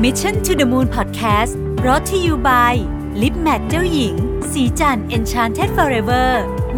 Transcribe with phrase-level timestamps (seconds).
[0.00, 1.52] Mission to the Moon Podcast
[1.86, 2.74] รอที่ you by
[3.22, 4.14] ลิปแมทเจ้าหญิง
[4.52, 6.28] สีจัน Enchanted Forever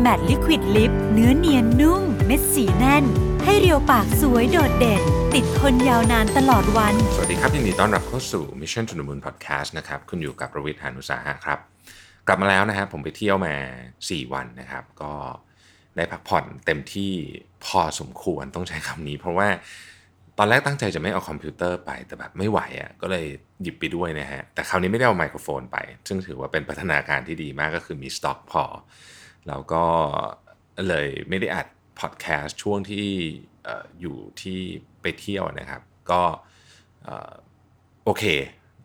[0.04, 3.04] Matte Liquid Lip เนื้อเนียนนุ่ม เม็ดสีแน่น
[3.44, 5.02] ให้เรียวปากสวยโดดเด่น
[5.34, 11.58] ติดทนยาวนานตลอดวัน สวัสดีครับยินดีต้อนรับเข้าสู่ Mission to the Moon Podcast นะครับคุณอยู่กับประวิทยานุสาหะครับ
[12.26, 13.54] กลับมาแล้วนะครับผมไปเที่ยวมา
[13.96, 15.12] 4 วันนะครับ ก็
[15.96, 17.12] ได้พักผ่อนเต็มที่
[17.66, 19.48] พอสมควรต้องใช้คำนี้ เพราะว่า
[20.38, 23.26] ตอนแรกตั้งใจจะไม่เอาคอมพิวเตอร์ไปแต่แบบไม่ไหวอะ่ะก็เลย
[23.62, 25.76] หยิบไปด้วยนะฮะ แต่คราวนี้ไม่ได้เอาไมโครโฟนไป
[26.08, 28.64] ซึ่งถือว่าเป็นพัฒนาการที่ดีมากก็คือมีสต็อกพอ
[29.48, 29.84] แล้วก็
[30.88, 31.66] เลยไม่ได้อัด
[32.00, 33.08] พอดแคสต์ช่วงที่
[33.68, 34.58] ออยู่ที่
[35.02, 36.22] ไปเที่ยวนะครับ ก็
[38.04, 38.24] โอเค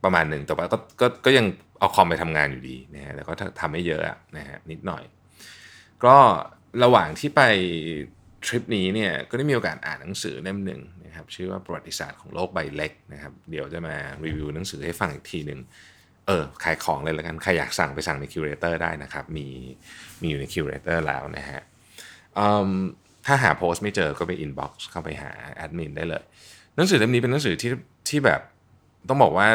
[0.03, 1.45] ประมาณหนึ่งแต่ว่าก็ก็ก็ยัง
[1.79, 4.01] เอาคอมไปทำงานอยู่ดีนะฮะแต่ก็ทำไม่เยอะ
[4.37, 5.03] นะฮะนิดหน่อย
[6.05, 6.15] ก็
[6.83, 7.41] ระหว่างที่ไป
[8.45, 15.59] ทริปนี้เนี่ยก็ได้มีโอกาสอ่านหนังสือเล่มหนึ่งนะครับชื่อว่าประวัติศาสตร์ของโลกใบเล็กนะครับเดี๋ยวจะมารีวิวหนังสือให้ฟังอีกทีหนึ่ง
[16.27, 19.47] เออขายของเลยแล้วกันใครอยากสั่งไปสั่งใน Curator ได้นะครับมี
[20.21, 21.61] มีอยู่ใน Curator แล้วนะฮะ
[23.25, 26.23] ถ้าหาโพสต์ไม่เจอก็ไป inbox เข้าไปหาแอดมินได้เลย
[26.75, 27.71] หนังสือเล่มนี้เป็นหนังสือที่
[28.09, 28.41] ที่แบบ
[29.09, 29.47] ต้องบอกว่า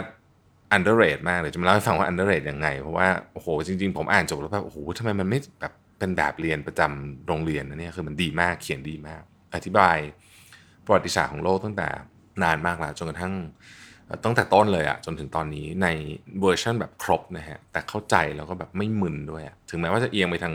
[0.77, 9.23] underrate มากเลยจะมาเล่าให้ฟังว่า underrate ยังไง เพราะว่าโอ้โหจริงๆ ผมอ่านจบแล้วแบบโอ้โหทำไมมันไม่แบบ เป็นแบบเรียนประจำโรงเรียนนะเนี่ยคือมันดีมากเขียนดีมาก
[9.55, 9.97] อธิบาย
[10.85, 11.89] ประวัติศาสตร์ของโลกตั้งแต่
[12.43, 13.35] นานมากแล้วจนกระทั่ง
[14.25, 15.89] ตั้งแต่ต้นเลยอะจนถึงตอนนี้ใน
[16.41, 20.55] เวอร์ชันแบบครบนะฮะแต่เข้าใจแล้วก็แบบไม่มึนด้วยถึงแม้ว่าจะเอียงไปทาง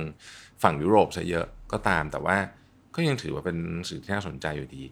[0.64, 2.38] ฝั่งยุโรปซะเยอะก็ตามแต่ว่า
[2.96, 3.58] ก็ยังถือว่าเป็น
[3.90, 4.84] สื่อที่น่าสนใจอยู่ดี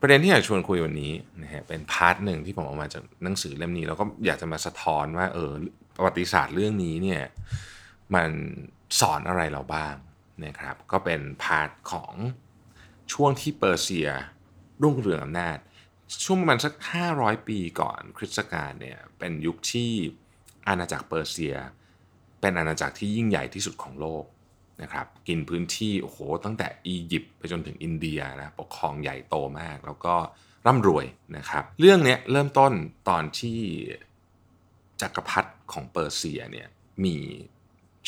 [0.00, 5.50] ประเด็นที่อยากชวนคุยวันนี้นะฮะเป็น part หนึ่งที่ผมเอามาจากหนังสือเล่มนี้แล้วก็อยากจะมาสะท้อนว่าเออ
[5.96, 7.22] ประวัติศาสตร์เรื่องนี้เนี่ย
[8.14, 8.30] มัน
[9.00, 9.94] สอนอะไรเราบ้าง
[10.44, 12.14] นะครับก็เป็น part ของ
[13.12, 14.08] ช่วงที่เปอร์เซีย
[14.82, 15.58] รุ่งเรืองอำนาจ
[16.24, 16.72] ช่วงประมาณสัก
[17.10, 19.90] 500 ปีก่อนคริสตกาลเนี่ยเป็นยุคที่
[20.68, 21.56] อาณาจักรเปอร์เซีย
[22.40, 24.24] เป็นอาณาจักรที่ยิ่งใหญ่ที่สุดของโลก
[24.82, 30.14] นะครับกินพื้นที่โอ้โหตั้งแต่อียิปต์ไปจนถึงอินเดียนะปกครองใหญ่โตมาก แล้วก็
[30.66, 32.72] ร่ำรวยนะครับเรื่องนี้เริ่มต้น
[33.08, 33.60] ตอนที่
[35.00, 36.68] จักรพรรดิของเปอร์เซียเนี่ย
[37.04, 37.16] มี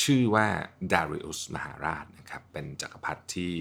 [0.02, 0.46] ชื่อว่า
[0.92, 3.52] ดาริอุสมหาราชนะครับเป็นจักรพรรดิที่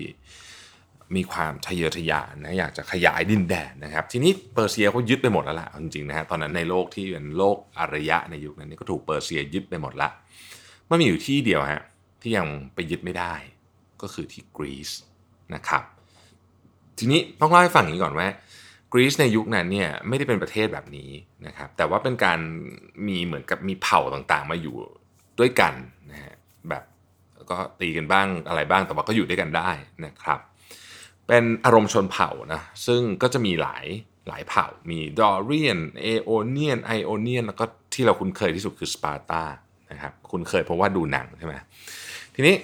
[1.15, 10.09] มีความทะเยอทะยานนะอยากจะขยายดินแดนนะครับ ทีนี้เปอร์เซียเขายึดไปหมดแล้วล่ะจริงๆนะฮะตอนนั้นในโลกที่เป็นโลกอารยะในยุคนั้นนี่ก็ถูกเปอร์เซียยึดไปหมดละ
[10.89, 11.83] มันมีอยู่ที่เดียวฮะ
[12.21, 13.33] ที่ยังไปยึดไม่ได้
[14.01, 14.89] ก็คือที่กรีซ
[15.55, 15.83] นะครับ
[16.97, 18.27] ทีนี้ต้องเล่าให้ฟังอย่างนี้ก่อนว่า
[18.91, 21.09] กรีซในยุคนั้นเนี่ยไม่ได้เป็นประเทศแบบนี้
[21.47, 22.39] นะครับแต่ว่าเป็นการ
[23.07, 24.75] มีเหมือนกับมีเผ่าต่างๆ มาอยู่
[25.39, 25.73] ด้วยกัน
[26.11, 26.33] นะฮะ
[26.69, 26.83] แบบ
[27.51, 29.71] ก็ตีกันบ้างอะไรบ้างแต่ว่าก็อยู่ด้วยกันได้
[30.05, 30.39] นะครับ
[31.27, 33.85] เป็นอารมณ์ชนเผ่านะซึ่งก็จะมีหลาย
[34.27, 39.43] หลายเผ่ามีดอเรียนเอโอเลียนไอโอเนียนแล้วก็ที่เราคุ้นเคยที่สุดคือสปาร์ตา
[39.91, 41.53] นะครับคุ้นเคยเพราะว่าดูหนังใช่ไหม
[42.35, 42.55] ทีนี้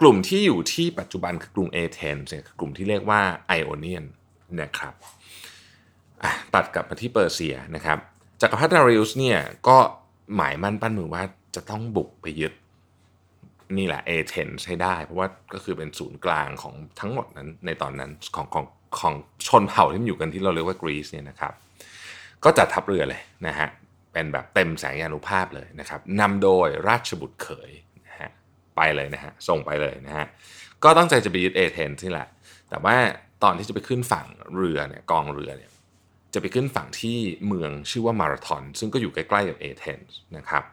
[0.00, 4.04] กลุ่มที่อยู่ที่ปัจจุบันคือกลุ่มเอเธนส์เนี่ยคือกลุ่มที่เรียกว่าไอโอเนียน
[4.60, 4.94] นะครับ
[6.54, 7.98] ตัดกลับมาที่เปอร์เซียนะครับ
[8.40, 9.76] จักรพรรดิดาริอุสเนี่ยก็
[10.36, 11.22] หมายมั่นปั้นมือว่า
[11.54, 12.52] จะต้องบุกไปยึด
[13.78, 18.66] นี่แหละเอเธนส์ให้ได้ เพราะว่าก็คือเป็นศูนย์กลางของทั้งหมดนั้นในตอนนั้นของของ
[19.00, 19.14] ของ
[19.48, 21.52] ชนเผ่าที่อยู่กันที่เราเรียกว่ากรีซเนี่ยนะครับ
[22.44, 23.68] ก็จัดทัพเรือเลยนะฮะ
[24.12, 27.70] เป็นแบบเต็มแสงยานุภาพเลยนะครับนำโดยราชบุตรเขย
[28.06, 28.30] นะฮะ
[28.76, 30.26] ไปเลยนะฮะส่งไปเลยนะฮะ
[30.84, 32.28] ก็ตั้งใจจะไปยึดเอเธนส์นี่แหละ
[32.70, 32.96] แต่ว่า
[33.42, 35.70] ตอนที่จะไปขึ้นฝั่งเรือเนี่ยกองเรือเนี่ย
[36.34, 40.64] จะไปขึ้นฝั่งที่เมืองชื่อว่ามาราธอนซึ่งก็อยู่ใกล้ๆกับเอเธนส์นะครับ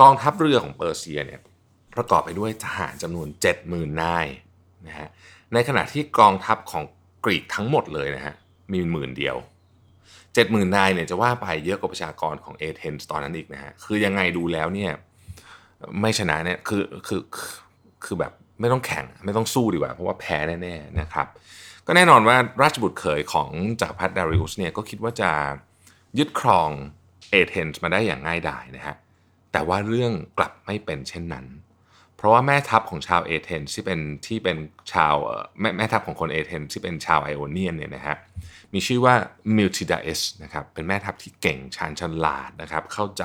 [0.00, 1.40] กองทัพเรือของเปอร์เซียเนี่ย
[1.94, 3.28] ประกอบไปด้วยทหารจำนวน
[3.64, 4.26] 70,000นาย
[4.88, 5.08] นะฮะ
[5.52, 6.84] ในขณะที่กองทัพของ
[7.24, 8.34] กรีกทั้งหมดเลยนะฮะ
[8.72, 9.36] มีหมื่นเดียว
[10.06, 14.92] 70,000นายเนี่ยจะว่าไปเยอะกว่าประชากรของเอเธนส์ตอนนั้นอีกนะฮะคือยังไงดูแล้วเนี่ย
[16.00, 17.20] ไม่ชนะเนี่ยคือคือ
[18.04, 21.26] คือแบบไม่ต้องแข่งไม่ต้องสู้ดีกว่า เพราะว่าแพ้แน่ๆนะครับ
[21.86, 23.48] ก็แน่นอนว่าราชบุตรเขยของ
[23.80, 25.30] จักรพรรดิดาริอุสเนี่ยก็คิดว่าจะ
[26.18, 26.70] ยึดครอง
[27.30, 28.96] เอเธนส์มาได้อย่างง่ายดายนะฮะ
[29.54, 31.46] แต่ว่าเรื่องกลับไม่เป็นเช่นนั้น
[32.16, 34.56] เพราะว่าแม่ทัพของชาวเอเธนส์ที่เป็นที่เป็น
[34.92, 35.14] ชาว
[35.60, 38.16] แม่แม่ทัพของคนเอเธนส์ที่เป็นชาวไอโอเนียนเนี่ยนะฮะ
[38.72, 39.14] มีชื่อว่า
[39.56, 43.24] มิลทิดาเอสนะครับเป็นแม่ทัพที่เก่งชาญฉลาดนะครับเข้าใจ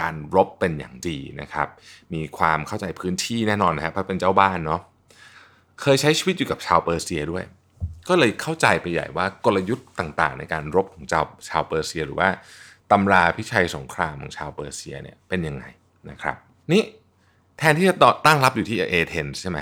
[0.00, 1.68] การรบเป็นอย่างดีนะครับ
[2.14, 4.80] มีความเข้าใจพื้นที่แน่นอนนะครับเพราะเป็นเจ้าบ้านเนาะ
[5.80, 7.44] เคยใช้ชีวิตอยู่กับชาวเปอร์เซียด้วย
[8.08, 12.28] ก็เลยเข้าใจไปใหญ่ว่ากลยุทธ์ต่างๆ ในการรบของชาวชาวเปอร์เซียหรือว่า
[12.90, 15.64] ตำราพิชัยสงครามของชาวเปอร์เซียเนี่ยเป็นยังไง
[16.10, 16.36] นะครับ
[16.72, 16.82] นี่
[17.58, 17.96] แทนที่จะ
[18.26, 19.58] ตั้งรับอยู่ที่เอเธนส์ใช่ไหม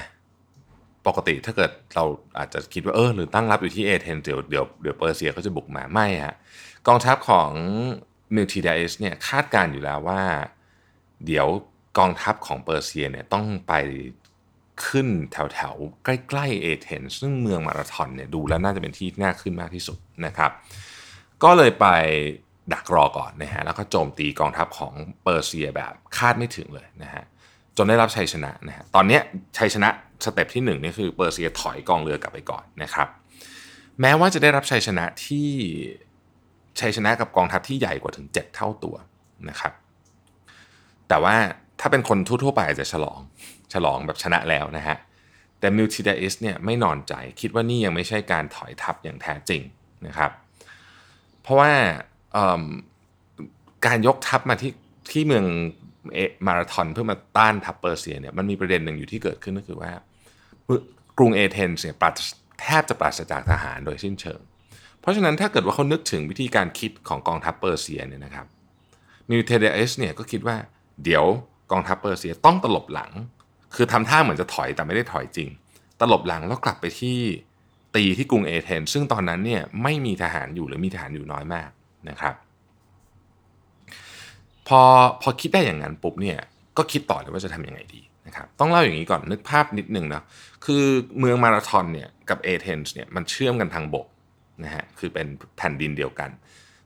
[1.06, 2.04] ปกติถ้าเกิดเรา
[2.38, 6.34] อาจจะคิดว่าเออหรือตั้งรับอยู่ที่เอเธนส์เดี๋ยวเดี๋ยวเดี๋ยวเปอร์เซียเขาจะบุกมาไม่ฮะ
[6.88, 7.50] กองทัพของ
[8.34, 10.22] มิลทิดาเอสเนี่ยคาดการณ์อยู่แล้วว่า
[11.26, 11.46] เดี๋ยว
[11.98, 13.74] กองทัพของเปอร์เซียเนี่ยต้องไป
[14.86, 15.74] ขึ้นแถวแถว
[16.04, 20.50] ใกล้ๆเอเธนส์ซึ่งเมืองมาราธอนเนี่ยดูแล้วน่าจะเป็นที่น่าขึ้นมากที่สุดนะครับ
[21.42, 21.86] ก็เลยไป
[22.72, 24.92] ดักรอก่อนนะฮะแล้วก็โจมตีกองทัพของ
[25.24, 27.24] เปอร์เซียแบบคาดไม่ถึงเลยนะฮะ
[27.76, 29.18] จนได้รับชัยชนะนะฮะตอนนี้
[29.58, 29.88] ชัยชนะ
[30.24, 33.08] step ที่1นี่คือเปอร์เซียถอยกองเรือกลับไปก่อนนะครับ
[34.00, 35.48] แม้ว่าจะได้รับชัยชนะที่
[36.80, 38.96] ชัยชนะกับกองทัพที่ใหญ่กว่าถึง 7 เท่าตัว
[39.48, 39.72] นะครับ
[41.08, 41.36] แต่ว่า
[41.80, 43.20] ถ้าเป็นคนทั่วๆไปอาจจะฉลอง
[43.72, 44.96] ฉลองแบบชนะแล้วนะฮะ
[45.58, 49.62] แต่มิลทิดาเอสเนี่ยไม่นอนใจคิดว่านี่ยังไม่ใช่การถอยทัพอย่างแท้จริง
[50.06, 50.30] นะครับ
[51.42, 51.72] เพราะว่า
[53.86, 54.72] การยกทัพมาที่
[55.10, 55.44] ที่เมือง
[56.46, 59.92] มาราธอนเพื่อมาต้านทัพเปอร์เซียเนี่ยมันมีประเด็นหนึ่งอยู่ที่เกิดขึ้นก็คือว่า
[61.18, 61.96] กรุงเอเธนส์เนี่ย
[62.60, 64.40] แทบจะปราศจากทหารโดยสิ้นเชิง
[65.00, 68.46] เพราะฉะนั้นถ้าเกิดว่าเขานึกถึงวิธีการคิดของกองทัพเปอร์เซียเนี่ยนะครับ
[69.28, 70.56] มิลทิดาเอสเนี่ยก็คิดว่า
[71.04, 71.24] เดี๋ยว
[71.72, 73.10] กองทัพเปอร์เซียต้องตลบหลัง
[73.74, 75.48] คือทำท่าเหมือนจะถอยแต่ไม่ได้ถอยจริง
[76.00, 77.18] ตลบหลังแล้วกลับไปที่
[77.96, 81.70] ตีที่กรุงเอเธนซึ่งตอนนั้นเนี่ยไม่มีทหารอยู่หรือมีทหารอยู่น้อยมาก
[82.08, 82.34] นะครับ
[84.68, 84.80] พอ
[85.22, 86.38] พอคิดได้อย่างนั้นปุ๊บเนี่ย
[86.76, 90.22] ก็คิดต่อเลยว่าจะทำยังไงดีนะครับต้องเล่าอย่างนี้ก่อนนึกภาพนิดนึงนะ
[90.64, 90.84] คือ
[91.18, 94.06] เมืองมาราธอนเนี่ยกับเอเธนส์เนี่ยมันเชื่อมกันทางบก
[94.64, 95.26] นะฮะคือเป็น
[95.56, 96.30] แผ่นดินเดียวกัน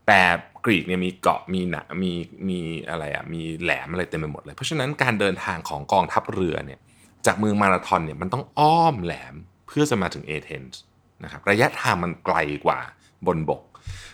[0.07, 0.21] แต่
[0.65, 2.13] กรีกเนี่ยมีเกาะมีหนามี
[2.49, 6.81] มีอะไรอะมีแหลมอะไรเต็มไปหมดเลย เพราะฉะนั้นการเดินทางของกองทัพเรือเนี่ย
[7.27, 9.35] จากเมืองมาราธอนเนี่ยมันต้องอ้อมแหลม
[9.67, 10.81] เพื่อจะมาถึงเอเธนส์
[11.25, 12.79] นะครับระยะทางมันไกลกว่า
[13.27, 13.63] บนบก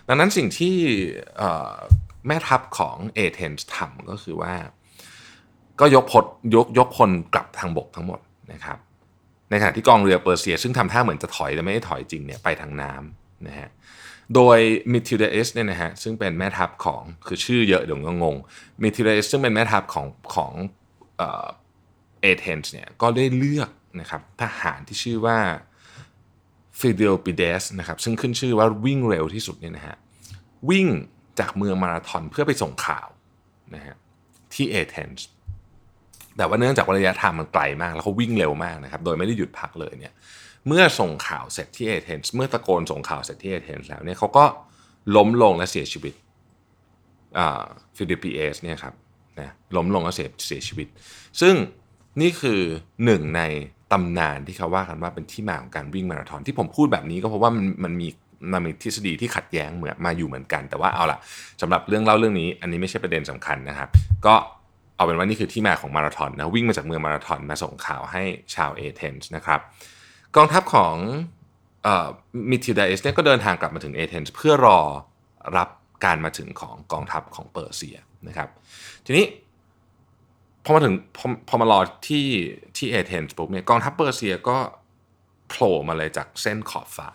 [0.08, 0.76] ดังนั้นสิ่งที่
[2.26, 4.54] แม่ทัพของเอเธนส์ทำก็คือว่า
[5.80, 6.24] ก็ยกพล
[6.54, 8.20] ยกยกพลกลับทางบกทั้งหมด
[8.52, 8.78] นะครับ
[9.50, 13.68] ในขณะที่กองเรือเปอร์เซีย ซึ่งทำท่าเหมือนจะถอยแต่ไม่ได้ถอยจริงเนี่ยไปทางน้ำนะฮะ
[14.34, 14.58] โดย
[14.92, 18.36] มิทิเดสเนี่ยนะฮะซึ่งเป็นแม่ทัพของคือชื่อเยอะเดี๋ยวงง
[18.82, 20.52] มิทิเดสซึ่งเป็นแม่ทัพของของ
[22.20, 23.70] เอเธนส์เนี่ยก็ได้เลือก
[24.00, 25.38] นะครับทหารที่ชื่อว่า
[26.78, 29.96] ฟิเดลปิเดสนะครับซึ่งขึ้นชื่อว่าวิ่งเร็วที่สุดเนี่ยนะฮะ
[30.70, 30.86] วิ่ง
[31.40, 33.08] จากเมืองมาราธอนเพื่อไปส่งข่าว
[33.74, 33.96] นะฮะ
[34.54, 35.26] ที่เอเธนส์
[36.36, 40.14] แต่ว่าเนื่องจากระยะทางมันไกลมากแล้วเขาวิ่งเร็วมากนะครับโดยไม่ได้หยุดพักเลยเนี่ย
[40.66, 44.44] เมื่อส่งข่าวเสร็จที่เอเธนส์เมื่อตะโกนส่งข่าวเสร็จที่เอเธนส์แล้วเนี่ยเขาก็
[45.16, 46.14] ล้มลงและเสียชีวิต
[47.96, 48.94] ฟิลิปปิเอสเนี่ยครับ
[49.40, 50.88] นะล้มลงและเสียเสียชีวิต
[51.40, 51.54] ซึ่ง
[52.20, 52.60] นี่คือ
[53.04, 53.42] หนึ่งใน
[53.92, 58.08] ตำนานที่เขาว่ากันว่าเป็นที่มาของการวิ่งมาราธอนที่ผมพูดแบบนี้ก็เพราะว่ามันมันมี
[58.52, 61.18] มันมีทฤษฎีที่ขัดแย้งเหมือนมาอยู่เหมือนกัน แต่ว่าเอาล่ะ
[61.60, 63.88] สำหรับเรื่องเล่าเรื่องนี้ อันนี้ไม่ใช่ประเด็นสำคัญนะครับ
[64.26, 64.34] ก็
[64.96, 68.22] เอาเป็นว่านี่คือที่มาของมาราธอนนะวิ่งมาจากเมืองมาราธอนมาส่งข่าวให้
[68.54, 69.60] ชาวเอเธนส์นะครับ
[70.36, 70.94] กองทัพของ
[72.50, 74.80] มิลทิดาเอสเนี่ยก็เดินทางกลับมาถึงเอเธนส์เพื่อรอ
[75.56, 75.68] รับ
[76.04, 77.98] การมาถึงของกองทัพของเปอร์เซีย
[78.28, 78.48] นะครับ
[79.06, 79.24] ทีนี้
[80.70, 82.26] อมาถึงพอพอมารอที่
[82.76, 84.58] ที่เอเธนส์ปุ๊บเนี่ยกองทัพเปอร์เซียก็
[85.48, 87.10] โผล่มาเลยจากเส้นขอบฟ้า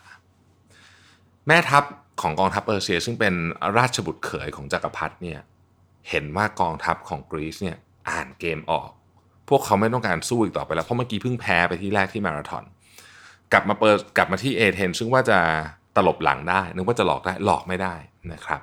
[1.46, 1.84] แม่ทัพ
[2.22, 3.34] ของกองทัพเปอร์เซีย ซึ่งเป็น
[3.78, 5.40] ราชบุตรเขยของจักรพรรดิเนี่ย
[6.10, 7.78] เห็นว่ากองทัพของกรีซเนี่ย
[8.10, 8.90] อ่านเกมออก
[9.48, 12.64] พวกเขาไม่ต้องการสู้อีกต่อไปแล้ว เพราะเมื่อกี้เพิ่งแพ้ไปที่แรกที่มาราธอน
[13.52, 15.38] กลับมาเปิดกลับมาที่เอเธนซึ่งว่าจะ
[15.96, 17.94] ตลบหลังได้ นึกว่าจะหลอกได้หลอกไม่ได้
[18.32, 18.60] นะครับ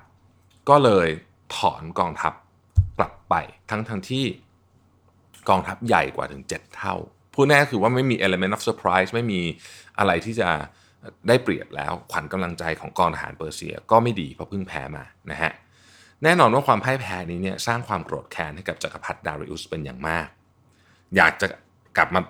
[0.70, 1.08] ก็เลย
[1.56, 2.34] ถอนกองทัพ
[2.98, 3.36] กลับไป
[3.70, 4.26] ทั้งทั้งที่
[5.50, 6.96] กองทัพใหญ่กว่าถึง 7 เท่า
[7.34, 9.42] พูดแน่คือว่าไม่มี element of surprise ไม่มี
[10.00, 10.50] อะไรที่จะ
[11.28, 15.52] ได้เปรียบแล้ว ขวัญกำลังใจของกองทหารเปอร์เซียก็ไม่ดีเพราะเพิ่งแพ้มานะฮะ
[16.24, 20.28] แน่นอนว่าความพ่ายแพ้นี้เนี่ยสร้างความโกรธแค้นให้กับจักรพรรดิดาริอุสเป็นอย่างมาก
[21.16, 21.48] อยากจะ
[21.98, 22.22] กลับมา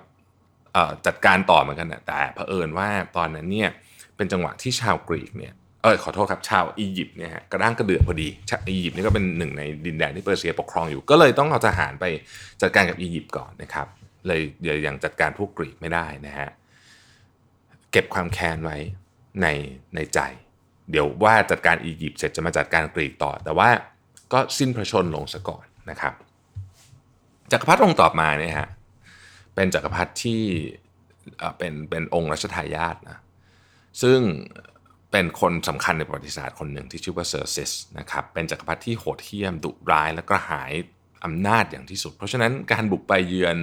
[1.06, 3.70] จัดการต่อเหมือนกันนะแต่เผอิญว่าตอนนั้นเนี่ย
[4.16, 12.04] เป็นจังหวะที่ชาวกรีกเนี่ย เออขอโทษครับชาวอียิปต์เนี่ยฮะกระด้างกระเดือกพอดีชาวอียิปต์นี่ก็เป็นหนึ่งในดินแดนที่เปอร์เซียปกครองอยู่ ก็เลยต้องเอาทหารไป
[12.62, 13.86] จัดการกับอียิปต์ก่อนนะครับ
[14.26, 16.50] เลยเดี๋ยวยังจัดการพวกกรีกไม่ได้นะฮะ
[17.92, 18.76] เก็บความแค้นไว้
[19.42, 19.46] ใน
[19.94, 20.18] ในใจ
[20.90, 23.68] เดี๋ยวว่าจัดการอียิปต์เสร็จจะมาจัดการกรีกต่อ แต่ว่า
[24.32, 26.14] ก็สิ้นพระชนลงซะก่อนนะครับ
[27.52, 28.68] จักรพรรดิองค์ต่อมาเนี่ยฮะ
[29.54, 30.42] เป็นจักรพรรดิที่
[31.58, 33.18] เป็นเป็นองค์รัชทายาทนะ
[34.02, 34.20] ซึ่ง
[35.14, 40.72] เป็นคนสำคัญในประวัติศาสตร์คนหนึ่งที่ชื่อว่าเซอร์ซิสนะครับเป็นจักรพรรดิที่โหดเหี้ยมดุร้ายและกระหาย
[41.24, 43.56] อำนาจอย่างที่สุด เพราะฉะนั้นการบุกไปเยือน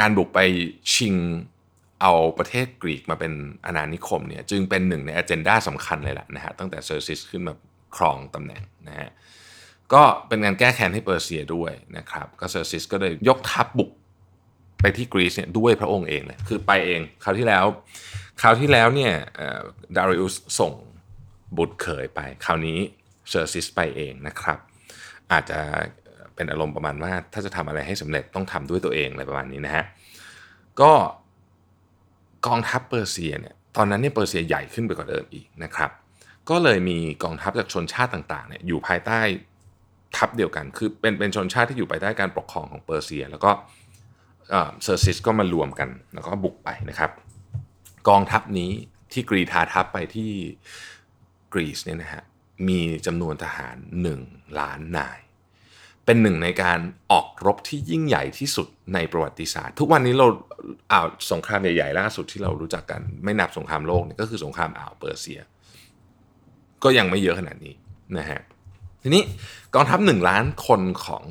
[0.00, 0.38] การบุกไป
[0.94, 1.14] ชิง
[2.02, 3.32] เอาประเทศกรีกมาเป็น
[3.66, 7.54] อาณานิคมเนี่ยจึงเป็นหนึ่งใน agenda สำคัญเลยแหละนะฮะตั้งแต่เซอร์ซิสขึ้นมา
[7.96, 9.10] ครองตำแหน่งนะฮะ
[9.92, 13.90] ก็เป็นการแก้แค้นให้เปอร์เซียด้วยนะครับก็เซอร์ซิสก็เลยยกทัพบุก
[14.80, 17.64] ไปที่กรีซเนี่ยด้วยพระองค์เองเลยคือไปเองคราวที่แล้ว
[18.40, 19.12] คราวที่แล้วเนี่ย
[19.96, 20.72] ดาริอุสส่ง
[21.56, 22.78] บุตรเขยไป คราวนี้
[23.30, 24.58] เซอร์ซิสไปเองนะครับ
[25.32, 25.60] อาจจะ
[26.34, 29.84] เป็นอารมณ์ประมาณว่าถ้าจะทำอะไรให้สำเร็จต้องทำด้วยตัวเองอะไรประมาณนี้นะฮะ
[30.80, 30.92] ก็
[32.46, 35.90] กองทัพเปอร์เซียเนี่ยตอนนั้นเนี่ยเปอร์เซียใหญ่ขึ้นไปกว่าเดิมอีกนะครับ
[36.50, 39.20] ก็เลยมีกองทัพจากชนชาติต่างๆเนี่ยอยู่ภายใต้
[40.16, 43.50] ทัพเดียวกัน คือเป็นเป็นชนชาติที่อยู่ภายใต้การปกครองของเปอร์เซีย แล้วก็
[44.48, 47.10] เซอร์ซิสก็มารวมกันแล้วก็บุกไปนะครับ
[48.08, 48.70] กองทัพนี้
[49.12, 50.30] ที่กรีธาทัพไปที่
[51.52, 52.24] กรีซเนี่ยนะฮะ
[52.68, 53.76] มีจำนวนทหาร
[54.16, 55.18] 1 ล้านนาย
[56.04, 56.78] เป็นหนึ่งในการ
[57.12, 60.26] ออกรบที่ยิ่งใหญ่ที่สุดในประวัติศาสตร์ ทุกวันนี้เรา
[60.92, 65.40] อ่าวสงครามใหญ่ๆล่าสุดที่เรารู้จักกันไม่นับสงครามโลกเนี่ยก็คือสงครามอ่าวเปอร์เซีย
[66.84, 67.74] ก็ยังไม่เยอะขนาดนี้
[68.18, 68.40] นะฮะ
[69.02, 69.22] ทีนี้
[69.74, 71.24] กองทัพหนึ่งล้านคนของ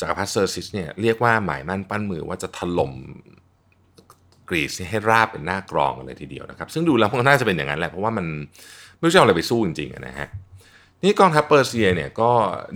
[0.00, 2.92] จักรพรรดิเซอร์ซิสเนี่ยเรียกว่าหมายมั่นปั้นมือว่าจะถล่ม
[4.52, 8.26] กรีซให้ราบเป็นหน้ากลองเลยทีเดียวนะครับ ซึ่งดูแล้วมันน่าจะเป็นอย่างนั้นแหละเพราะว่ามัน
[8.96, 10.28] ไม่รู้จะเอาอะไรไปสู้จริงๆนะฮะ
[11.04, 12.30] นี่กองทัพเปอร์เซียเนี่ยก็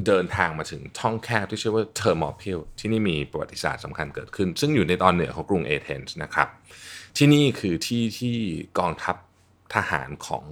[0.06, 6.49] เดินทางมาถึงช่องแคบที่ชื่อว่าเทอร์มอพิลที่นี่มีประวัติศาสตร์สำคัญเกิดขึ้น ซึ่งอยู่ในตอนเหนือของกรุงเอเธนส์นะครับ
[7.16, 8.37] ที่นี่คือที่ที่
[8.78, 9.16] กองทัพ
[9.75, 10.45] ทหารของ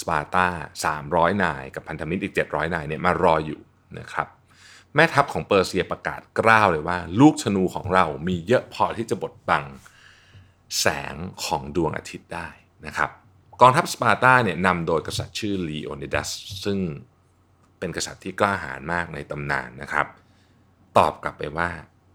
[0.00, 0.46] สปาร์ตา
[0.94, 3.60] 300 นาย กับพันธมิตรอีก 700 นายเนี่ยมารออยู่
[3.98, 4.28] นะครับ
[4.94, 9.64] แม่ทัพของเปอร์เซียประกาศกร้าวเลยว่า ลูกธนูของเรามีเยอะพอที่จะบดบัง
[10.80, 12.48] แสงของดวงอาทิตย์ได้
[12.86, 13.10] นะครับ
[13.60, 16.28] กองทัพสปาร์ตาเนี่ยนำโดยกษัตริย์ชื่อลีโอนิดัส
[16.64, 16.78] ซึ่ง
[17.78, 20.06] เป็นกษัตริย์ที่กล้าหาญมากในตำนานนะครับ
[20.98, 21.68] ตอบกลับไปว่า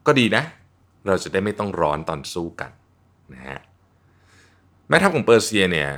[0.08, 0.44] ก็ดีนะ
[1.08, 2.72] เราจะได้ไม่ต้องร้อนตอนสู้กัน
[3.34, 3.60] นะฮะ
[4.88, 5.90] แม่ทัพของเปอร์เซียเนี่ย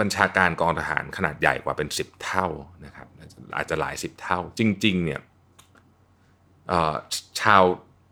[0.00, 2.46] บัญชาการกองทหารขนาดใหญ่กว่าเป็น 10 เท่า
[2.84, 3.06] นะครับ
[3.56, 5.20] อาจจะหลาย 10 เท่า จริงๆเนี่ย
[7.40, 7.62] ชาว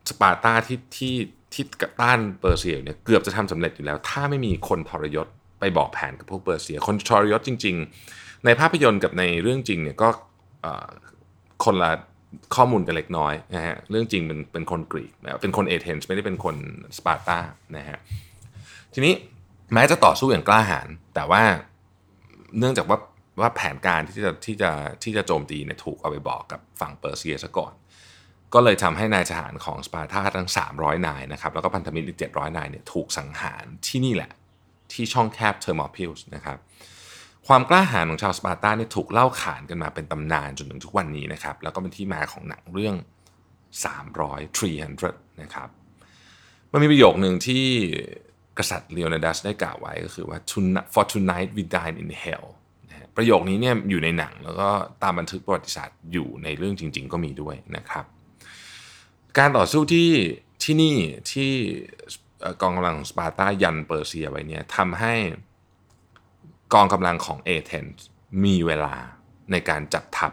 [0.09, 1.15] สปาร์ตาที่ที่
[1.53, 1.65] ที่
[2.01, 5.27] ต้านเปอร์เซียเนี่ยเกือบจะทำสำเร็จอยู่แล้ว ถ้าไม่มีคนทรยศ
[5.61, 7.77] ไปบอกแผนกับพวกเปอร์เซีย คนทรยศจริง
[8.11, 10.09] ๆ ในภาพยนตร์กับในเรื่องจริงเนี่ยก็
[11.65, 11.91] คนละ
[12.55, 16.57] ข้อมูลกันเล็กน้อยนะฮะเรื่องจริงเป็นเป็นคนกรีกเป็นคนเอเธนส์ไม่ได้เป็นคน
[16.97, 17.39] สปาร์ตา
[17.77, 17.99] นะฮะ
[18.95, 19.15] ทีนี้
[19.73, 21.43] แม้จะต่อสู้อย่างกล้าหาญแต่ว่า
[22.59, 22.99] เนื่องจากว่า
[23.41, 24.71] ว่าแผนการที่จะที่จะ
[25.03, 27.73] ที่จะโจมตีเนี่ยถูกเอาไปบอกกับฝั่งเปอร์เซียซะก่อน
[28.55, 34.31] ก็เลยทำให้นายทหารของสปาร์ตาทั้ง 300 นายนะครับแล้วก็พันธมิตรอีก 700 นายเนี่ยถูกสังหารที่นี่แหละ
[34.93, 36.59] ที่ช่องแคบเทอร์มอพิลส์นะครับ
[37.47, 42.95] ความกล้าหาญของชาวสปาร์ตาเนี่ยถูกเล่าขานกันมาเป็นตำนานจนถึงทุกวันนี้นะครับแล้วก็เป็นที่มาของหนังเรื่อง
[43.77, 45.69] 300 300นะครับ
[46.73, 47.65] มันมีประโยคหนึ่งที่
[48.59, 50.39] กษัตริย์เลโอนิดัสได้กล่าวไว้ก็คือว่า
[50.93, 52.47] for tonight we dine in hell
[53.17, 54.69] ประโยคนี้เนี่ยอยู่ในหนังแล้วก็
[55.03, 58.05] ตามบันทึกประวัติศาสตร์อยู่ในเรื่องจริง ๆ ก็มีด้วยนะครับ
[59.39, 60.11] การต่อสู้ที่
[60.63, 60.97] ที่นี่
[61.33, 61.53] ที่
[62.61, 65.15] กองกำลังสปาร์ตายันเปอร์เซียไว้เนี่ยทำให้
[66.75, 68.07] กองกำลังของเอเธนส์
[68.45, 68.95] มีเวลา
[69.51, 70.33] ในการจัดทัพ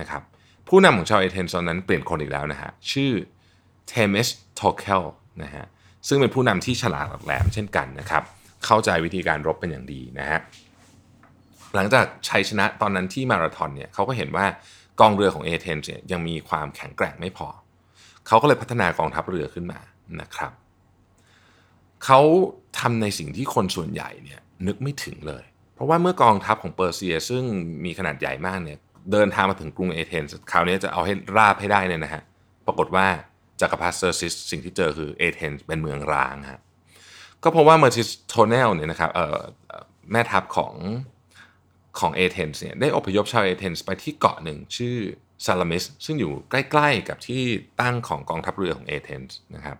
[0.00, 0.22] นะครับ
[0.68, 3.10] ผู้นำของชาวเอเธนส์ตอนนั้นเปลี่ยนคนอีกแล้วนะฮะชื่อ
[3.88, 5.04] เทมิสโทคลีส
[5.42, 5.66] นะฮะ
[6.08, 8.22] ซึ่งเป็นผู้นำที่ฉลาดแหลมเช่นกันนะครับ
[8.64, 10.40] เข้าใจวิธีการรบเป็นอย่างดีนะฮะ
[11.74, 14.46] หลังจากชัยชนะตอนนั้นที่มาราธอนเนี่ยเขาก็เห็นว่า
[15.00, 17.48] กองเรือของเอเธนส์ยังมีความแข็งแกร่งไม่พอ
[18.28, 19.80] เขาก็เลยพัฒนากองทัพเรือขึ้นมา
[20.20, 20.52] นะครับ
[22.04, 22.20] เขา
[22.78, 25.44] ทำในสิ่งที่คนส่วนใหญ่เนี่ยนึกไม่ถึงเลย
[25.74, 27.42] เพราะว่าเมื่อกองทัพของเปอร์เซียซึ่ง
[27.84, 28.78] มีขนาดใหญ่มากเนี่ย
[29.12, 32.22] เดินทางมาถึงกรุงเอเธนส์คราวนี้จะเอาให้ราบให้ได้เนี่ยนะฮะ
[32.66, 33.06] ปรากฏว่า
[33.60, 36.60] จักรพรรดิเซอร์ซิสสิ่งที่เจอคือเอเธนส์เป็นเมืองร้างฮะ
[37.42, 39.10] ก็เพราะว่าเมอร์ซิสโทเนลเนี่ยนะครับ
[40.12, 40.74] แม่ทัพของ
[42.00, 44.96] ของเอเธนส์เนี่ยได้อพยพชาวเอเธนส์ไปที่เกาะหนึ่งชื่อ
[45.46, 47.42] ซาลามิสซึ่งอยู่ใกล้ๆกับที่
[47.80, 49.76] ตั้งของกองทัพเรือของเอเธนส์นะครับ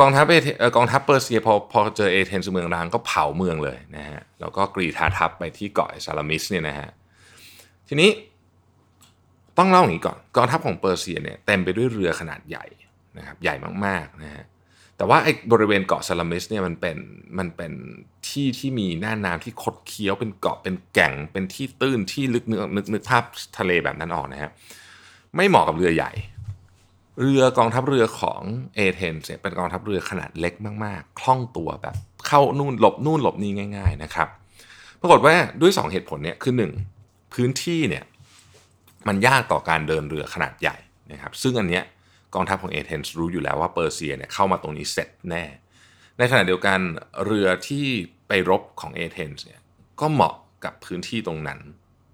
[0.00, 0.24] กองทัพ
[0.76, 6.88] กองทัพเปอร์เซียพอพอเจอเอเธนส์เมืองร้างก็เผาเมืองเลยนะฮะแล้วก็กรีธาทัพไปที่เกาะซาลามิสเนี่ยนะฮะ
[7.88, 8.10] ทีนี้
[9.58, 12.66] ต้องเล่าอย่างนี้ก่อนกองทัพของเปอร์เซียเนี่ยเต็มไปด้วยเรือขนาดใหญ่
[13.18, 13.54] นะครับใหญ่
[13.86, 14.44] มากๆนะฮะ
[14.96, 16.96] แต่ว่าไอ้บริเวณเกาะซาลามิสเนี่ยมันเป็น
[17.38, 17.72] มันเป็น
[18.28, 23.24] ที่ที่มีหน้าน้ำที่คดเคี้ยวเป็นเกาะเป็นแก่งเป็นที่ตื้นที่ลึกนึกนึกนึกภาพ
[23.58, 24.50] ทะเลแบบนั้นออกนะฮะ
[25.36, 26.12] ไม่เหมาะกับเรือใหญ่
[27.20, 28.40] เรือกองทัพเรือของ
[28.74, 31.96] เอเธนส์เป็นกองทัพเรือขนาดเล็กมากๆ คล่องตัวแบบ
[32.26, 34.28] เข้านู่นหลบนู่นหลบนี่ง่าย ๆนะครับ
[35.00, 36.54] ปรากฏว่าด้วย 2 เหตุผลเนี่ยคือ
[36.94, 38.04] 1 พื้นที่เนี่ย
[39.08, 40.76] มันยากต่อการเดินเรือขนาดใหญ่
[41.12, 41.84] นะครับ ซึ่งอันเนี้ย
[42.34, 45.44] กองทัพของเอเธนส์รู้อยู่แล้วว่าเปอร์เซียเนี่ยเข้ามาตรงนี้เสร็จแน่
[46.18, 46.78] ในขณะเดียวกัน
[47.24, 47.86] เรือที่
[48.28, 49.60] ไปรบของเอเธนส์เนี่ย
[50.00, 51.60] ก็เหมาะกับพื้นที่ตรงนั้น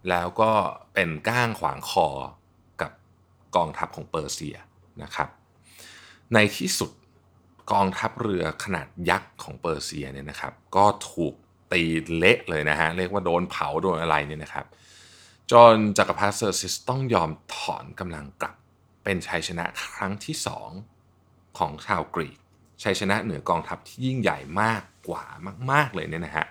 [0.09, 0.53] แล้วก็
[0.95, 2.09] เป็นก้างขวางคอ
[2.83, 2.93] กับ
[3.57, 4.57] กองทัพของเปอร์เซีย
[5.03, 5.29] นะครับ
[6.35, 6.91] ในที่สุด
[7.73, 11.35] กองทัพเรือขนาดยักษ์ของเปอร์เซียเนี่ยนะครับ ก็ถูก
[11.73, 11.83] ตี
[12.17, 14.67] เละเลยนะฮะเรียกว่าโดนเผาโดนอะไรเนี่ยนะครับ
[15.53, 18.57] จนจักรพรรดิเซอร์ซิสต้องยอมถอนกำลังกลับ
[19.04, 20.71] เป็นชัยชนะครั้งที่สอง
[21.59, 22.38] ของชาวกรีก
[22.83, 25.25] ชัยชนะเหนือกองทัพที่ยิ่งใหญ่มากกว่า
[25.71, 26.47] มาก ๆ เลยเนี่ยนะฮะ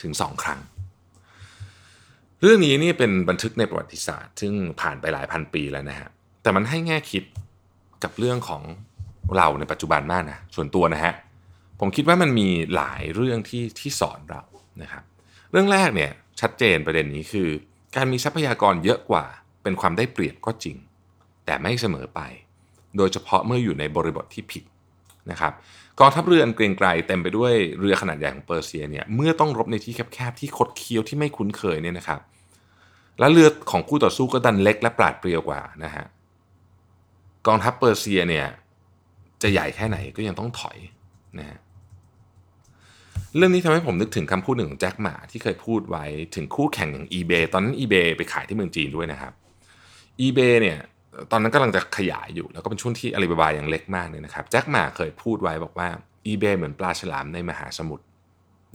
[0.00, 0.60] ถึงสองครั้ง
[2.40, 6.08] เรื่องนี้นี่เป็นบันทึกในประวัติศาสตร์ ซึ่งผ่านไปหลายพันปีแล้วนะฮะ
[6.42, 7.24] แต่มันให้แง่คิด
[8.04, 8.62] กับเรื่องของ
[9.36, 11.14] เราในปัจจุบันมากนะส่วนตัวนะฮะ
[11.80, 14.42] ผมคิดว่ามันมีหลายเรื่องที่ที่สอนเรา
[14.82, 15.04] นะครับ
[15.50, 16.10] เรื่องแรกเนี่ย
[16.40, 17.48] ชัดเจนประเด็นนี้คือ
[17.96, 19.24] การมีทรัพยากรเยอะกว่า
[19.62, 20.76] เป็นความได้เปรียบก็จริง
[21.46, 22.20] แต่ไม่เสมอไป
[22.96, 24.64] โดยเฉพาะเมื่ออยู่ในบริบทที่ผิด
[25.30, 25.52] นะครับ
[26.00, 32.20] กองทัพเรืออันเกรียงไกรเต็มไปด้วยเรือขนาดใหญ่ของเปอร์เซียเนี่ยเมื่อต้องรบในที่แคบๆที่คดเคี้ยวที่ไม่คุ้นเคยเนี่ยนะครับ
[33.18, 36.04] และเรือของคู่ต่อสู้ก็ดันเล็กและปราดเปรียวกว่านะฮะ
[37.46, 38.46] กองทัพเปอร์เซียเนี่ย
[39.42, 40.78] จะใหญ่แค่ไหนก็ยังต้องถอย
[41.38, 41.58] นะฮะ
[43.36, 49.32] เรื่องนี้ทำให้ผมนึกถึงคำพูดหนึ่งของแจ็คหมาที่เคยพูดไว้ถึงคู่แข่งอย่าง eBay ตอนนั้น eBay ไปขายที่เมืองจีนด้วยนะครับ
[50.26, 50.78] eBay เนี่ย
[51.30, 55.88] ตอนนั้นกำลังจะขยายอยู่ แล้วก็เป็นช่วงที่อาลีบาบายังเล็กมากเลยนะครับแจ็คหมาเคยพูดไว้บอกว่า
[56.26, 58.04] eBay เหมือนปลาฉลามในมหาสมุทร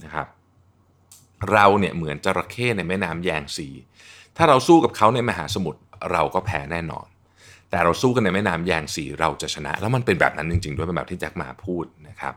[0.04, 0.26] นะครับ
[1.52, 3.68] เราเนี่ยเหมือนจระเข้ในแม่น้ำแยงซี
[4.36, 5.80] ถ้าเราสู้กับเขาในมหาสมุทร
[6.12, 7.06] เราก็แพ้แน่นอน
[7.70, 12.34] แต่เราสู้กันในแม่น้ำแยงซีเราจะชนะ แล้วมันเป็นแบบนั้นจริง ๆ ด้วยเป็นแบบที่แจ็คหมาพูดนะครับ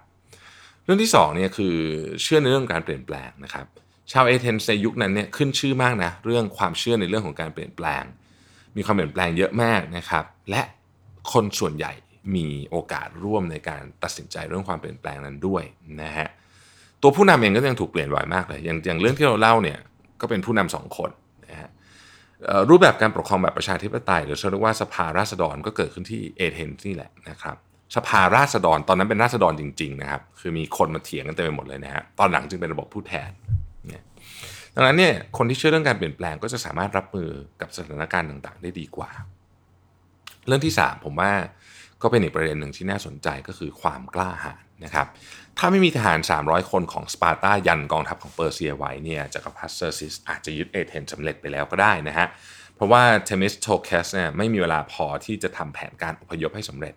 [0.83, 1.75] เรื่องที่สองเนี่ยคือ
[2.22, 3.65] เชื่อในเรื่องการเปลี่ยนแปลงนะครับ
[4.12, 8.03] ชาวเอเธนส์ในยุคนั้นเนี่ยขึ้นชื่อมากนะเรื่องความเชื่อในเรื่องของการเปลี่ยนแปลง
[8.75, 10.61] มีความเปลี่ยนแปลงเยอะมากนะครับ และ
[11.31, 11.91] คนส่วนใหญ่
[12.35, 15.63] มีโอกาสร่วมในการตัดสินใจเรื่องความเปลี่ยนแปลงนั้นด้วย
[16.01, 16.27] นะฮะ
[17.01, 19.79] ตัวผู้นำเองก็ยังถูกเปลี่ยนบ่อยมากเลยอย่างอย่างเรื่องที่เราเล่าเนี่ย
[20.21, 21.09] ก็เป็นผู้นำสองคน
[21.49, 21.69] นะฮะ
[22.69, 27.55] รูปแบบการปกครองแบบประชาธิปไตย หรือเรียกว่าสภาราษฎรก็เกิดขึ้นที่เอเธนส์นี่แหละนะครับ
[27.95, 33.31] สภาราษฎรตอนนั้นเป็นราษฎรจริงๆนะครับคือมีคนมาเถียงกันเต็มไปหมดเลยนะฮะตอนหลังจึงเป็นระบบผู้แทน
[34.75, 37.29] ดังนั้นเนี่ยคนที่เชื่อเรื่องการเปลี่ยนแปลงก็จะสามารถรับมือ
[37.61, 39.09] กับสถานการณ์ต่างๆ ได้ดีกว่า
[40.47, 41.31] เรื่องที่ 3 ผมว่า
[42.01, 45.07] ก็เป็นอีกประเด็นหนึ่งที่น่าสนใจก็คือความกล้าหาญนะครับ
[45.57, 52.27] ถ้าไม่มีทหาร 300 คนของสปาร์ตายันกองทัพของเปอร์เซียไว้เนี่ยจักรพรรดิเซอร์ซิสอาจจะยึดเอเธนส์สำเร็จไปแล้วก็ได้นะฮะ
[52.75, 56.95] เพราะว่าเทมิสโทเคสเนี่ยไม่มีเวลาพอที่จะทำแผนการอพยพให้สำเร็จ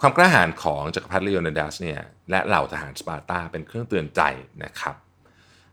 [0.00, 4.20] ความกล้าหาญของจักรพรรดิเลโอนิดัสเนี่ยและเหล่าทหารสปาร์ตาเป็นเครื่องเตือนใจ
[4.64, 4.96] นะครับ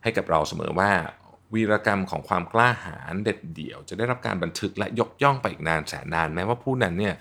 [0.04, 0.92] ให้กับเราเสมอว่า
[1.54, 7.16] วีรกรรมของความกล้าหาญเด็ดเดี่ยว จะได้รับการบันทึกและยกย่องไปอีกนานแสนนาน แม้ว่าผู้นั้นเนี่ย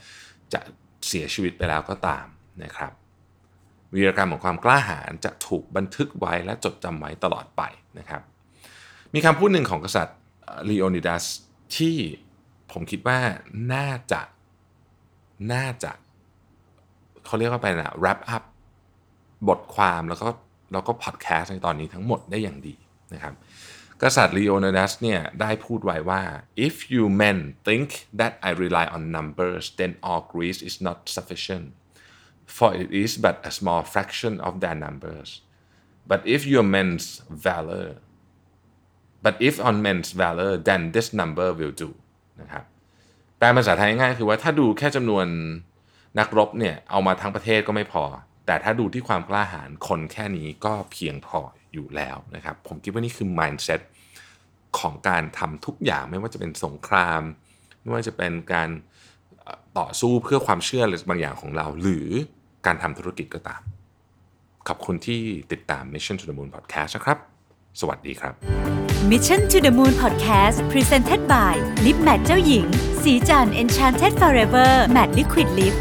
[0.52, 0.60] จะ
[1.08, 2.26] เสียชีวิตไปแล้วก็ตาม
[2.64, 2.92] นะครับ
[3.94, 7.62] วีรกรรมของความกล้าหาญจะถูกบันทึกไว้และจดจำไว้ตลอดไป
[7.98, 8.22] นะครับ
[9.14, 10.18] มีคำพูดหนึ่งของกษัตริย์
[10.68, 11.24] ลีโอนิดัส
[11.76, 11.96] ที่
[12.72, 13.18] ผมคิดว่า
[13.72, 14.22] น่าจะ
[15.52, 15.92] น่าจะ
[17.24, 18.44] เขาเรียกว่าไปนะ wrap up
[19.48, 20.28] บทความแล้วก็
[20.72, 22.74] แล้วก็พอดแคสต์ในตอนนี้ทั้งหมดได้อย่างดี
[23.14, 23.34] นะครับ
[24.02, 26.22] กษัตริย์ลีโอนิดัสเนี่ยได้พูดไว้ว่า
[26.66, 27.88] if you men think
[28.20, 31.66] that I rely on numbers then all Greece is not sufficient
[32.56, 35.28] for it is but a small fraction of their numbers
[36.10, 37.06] but if your men's
[37.46, 37.86] valor
[39.24, 41.90] but if on men's valor then this number will do
[42.40, 42.64] นะครับ
[43.38, 45.26] แปลภาษาไทยง่ายคือว่าถ้าดูแค่จำนวน
[46.18, 48.04] นักรบเนี่ยเอามาทั้งประเทศก็ไม่พอ
[48.50, 51.40] แต่ถ้าดูที่ความกล้าหาญคนแค่นี้ก็เพียงพอ
[51.72, 53.80] อยู่แล้วนะครับ ผมคิดว่านี่คือ mindset
[54.78, 57.22] ของการทำทุกอย่างไม่ว่าจะเป็นสงคราม
[57.82, 58.68] ไม่ว่าจะเป็นการ
[59.78, 62.08] ต่อสู้เพื่อความเชื่อหรือบางอย่างของเรา หรือ
[62.66, 63.62] การทำธุรกิจก็ตาม
[64.68, 67.18] ขอบคุณที่ติดตาม Mission to the Moon Podcast นะครับ
[67.80, 68.34] สวัสดีครับ
[69.10, 72.66] Mission to the Moon Podcast Presented by Lip Matte เจ้าหญิง
[73.02, 75.76] สีจัน Enchanted Forever Matte Liquid Lip